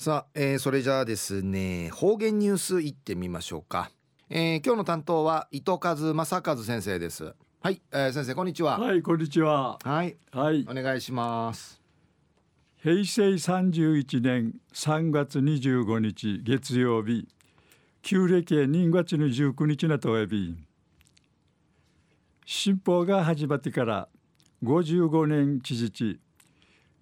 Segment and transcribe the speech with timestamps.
[0.00, 3.90] さあ、えー、それじゃあですね方言ニュースいってみましょうか、
[4.30, 7.34] えー、今日の担当は糸数正和先生です。
[7.60, 8.78] はい、えー、先生こんにちは。
[8.78, 9.78] はいこんにちは。
[9.84, 10.16] はい。
[10.32, 10.66] はい。
[10.66, 11.82] お願いします。
[12.78, 17.28] 平成31年3月25日月曜日
[18.00, 20.56] 旧暦2月の19日なとおび
[22.46, 24.08] 新法が始まってから
[24.64, 25.92] 55年知事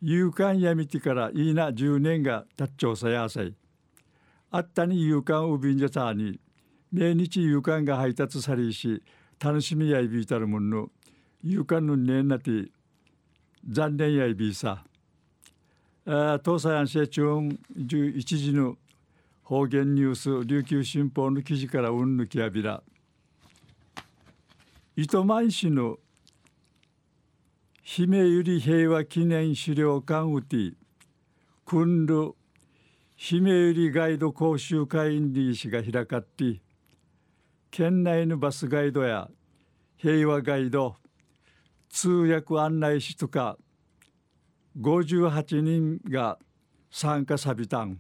[0.03, 3.55] 勇敢やみてからいいな10年がたっちょうさやさい。
[4.51, 6.41] あったに勇敢うびんじゃたに
[6.93, 9.03] 毎日勇敢が配達されし
[9.39, 10.89] 楽しみやいびいたるもんの
[11.45, 12.71] 勇敢のねんなて
[13.69, 14.85] 残念やいびいさ。
[16.07, 17.25] 東西安市中
[17.77, 18.79] 11時の
[19.43, 22.83] 方言ニュース琉球新報の記事からうんぬきやびら。
[24.97, 25.99] 糸満市の
[27.91, 30.75] 姫百合平和記念資料館うて
[31.65, 32.35] くんる
[33.17, 36.61] 姫百合ガイド講習会員リー氏が開かって
[37.71, 39.31] 県内のバスガイドや
[39.97, 40.97] 平和ガイド
[41.89, 43.57] 通訳案内士とか
[44.79, 46.39] 58人が
[46.91, 47.99] 参加さびたん。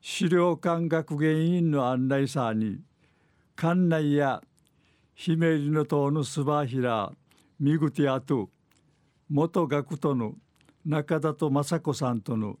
[0.00, 2.78] 資料館学芸員の案内さに
[3.56, 4.40] 館内や
[5.16, 7.10] 姫入の塔のすばひら
[7.60, 8.50] ミグティアと
[9.28, 10.34] 元学徒の
[10.84, 12.58] 中田と雅子さんとの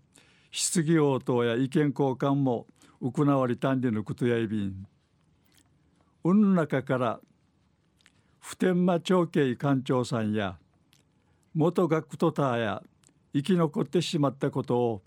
[0.50, 2.66] 質疑応答や意見交換も
[3.02, 4.86] 行われたんでのことやいびん。
[6.22, 7.20] 運の中から
[8.40, 10.58] 普天間長慶館長さんや
[11.54, 12.82] 元学徒ターや
[13.34, 15.02] 生き残ってしまったことを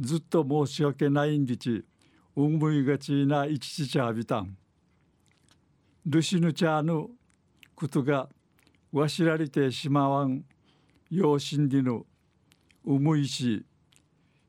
[0.00, 1.84] ずっと申し訳ないんでち
[2.34, 4.56] 思いがちな一ちちゃびたん。
[6.06, 7.08] ルシヌチャーの
[7.74, 8.28] ことが
[8.92, 10.44] わしられてしまわん
[11.10, 12.06] 養親での
[12.84, 13.64] 思いし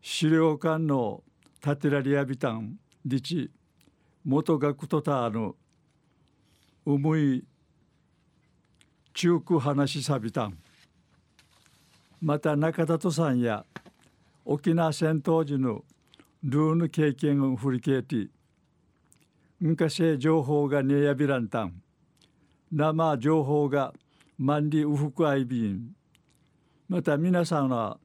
[0.02, 1.24] 資料館の
[1.62, 3.52] 建てられやびたんでち
[4.24, 5.56] 元学徒たの
[6.86, 7.44] 思い
[9.14, 10.58] 中く話しさびたん。
[12.22, 13.66] また中田とさんや
[14.46, 15.84] 沖縄戦当時の
[16.44, 18.28] ルーヌ経験を振り返って
[19.60, 21.82] 昔情報がねやびらんたん。
[22.72, 23.94] 生情報が
[24.42, 25.92] 万里ウフクアイビン。
[26.88, 28.00] また皆さんは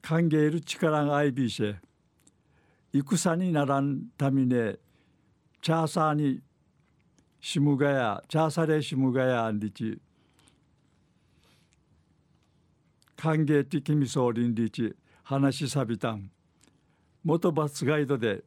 [0.00, 1.76] 歓迎る力がアイビーシェ。
[2.92, 4.50] 戦にならんために
[5.60, 6.40] チャーサーに
[7.40, 10.00] シムガヤチャーサレシムガヤアンリチ。
[13.16, 14.94] 歓迎的みそうりんりち
[15.24, 16.30] 話しさびたん。
[17.24, 18.44] 元バスガイドで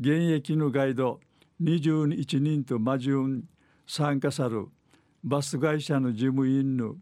[0.00, 1.20] 現役のガイド
[1.62, 3.44] 21人と魔順
[3.86, 4.68] 参加さる。
[5.24, 6.94] バス会社の事務員の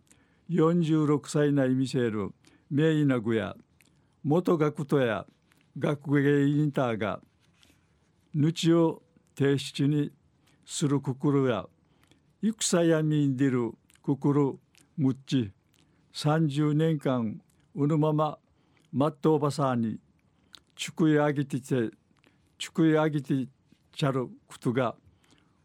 [0.49, 2.31] 46歳内見せる
[2.71, 3.54] 名医なぐや
[4.25, 5.27] 元学徒や
[5.78, 7.21] 学芸インターが
[8.54, 9.03] ちを
[9.37, 10.10] 提出に
[10.65, 11.66] するくくるや
[12.43, 13.72] 戦やみんでる
[14.03, 14.59] くくる
[14.97, 15.53] むっち
[16.15, 17.38] 30年間
[17.75, 18.38] うぬまま
[18.93, 19.98] まっとおばさに
[20.75, 21.91] ちくいあげてて
[22.59, 23.47] ちくいあげて
[23.94, 24.94] ちゃることが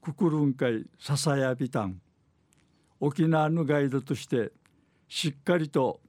[0.02, 2.02] くくるんかいささやびたん。
[3.04, 4.52] 沖縄のガイドとして
[5.10, 6.00] しっかりと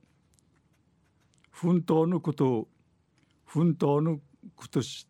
[1.50, 2.68] 奮闘のことを
[3.46, 4.20] 奮闘の
[4.54, 5.08] ことし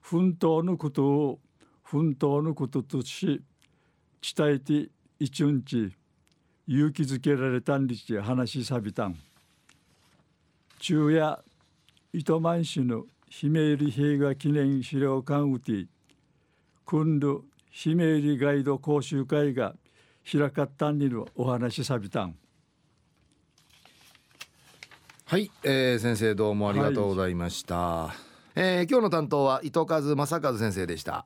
[0.00, 1.40] 奮闘のことを
[1.82, 3.42] 奮闘のこととし
[4.36, 5.92] 伝えて一日
[6.68, 9.18] 勇気づけられたんりち話しさびたん。
[10.78, 11.42] 昼夜
[12.12, 15.88] 糸満市の姫入平和記念資料館うて
[16.86, 19.74] 君度姫入ガイド講習会が
[20.30, 22.36] 開かったんにるお話さびたん。
[25.26, 28.14] はい、えー、先生どうもありがとうございました、は
[28.54, 31.24] い、えー、今日の担当は糸数正和先生でした